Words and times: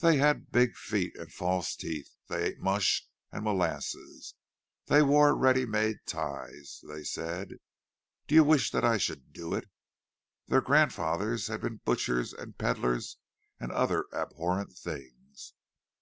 They 0.00 0.18
had 0.18 0.52
big 0.52 0.76
feet 0.76 1.16
and 1.16 1.32
false 1.32 1.74
teeth; 1.74 2.10
they 2.28 2.48
ate 2.48 2.60
mush 2.60 3.08
and 3.32 3.42
molasses; 3.44 4.34
they 4.88 5.00
wore 5.00 5.34
ready 5.34 5.64
made 5.64 6.00
ties; 6.04 6.84
they 6.86 7.02
said: 7.02 7.52
"Do 8.26 8.34
you 8.34 8.44
wish 8.44 8.70
that 8.72 8.84
I 8.84 8.98
should 8.98 9.32
do 9.32 9.54
it?" 9.54 9.64
Their 10.48 10.60
grandfathers 10.60 11.46
had 11.46 11.62
been 11.62 11.80
butchers 11.82 12.34
and 12.34 12.58
pedlars 12.58 13.16
and 13.58 13.72
other 13.72 14.04
abhorrent 14.12 14.76
things. 14.76 15.54